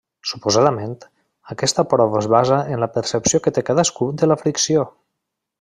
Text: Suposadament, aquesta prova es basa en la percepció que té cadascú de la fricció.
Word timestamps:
Suposadament, 0.27 0.95
aquesta 1.55 1.85
prova 1.91 2.19
es 2.23 2.29
basa 2.37 2.59
en 2.77 2.83
la 2.87 2.91
percepció 2.99 3.43
que 3.45 3.55
té 3.59 3.67
cadascú 3.71 4.11
de 4.23 4.31
la 4.35 4.43
fricció. 4.45 4.91